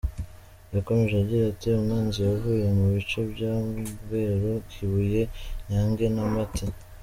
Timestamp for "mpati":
6.33-6.65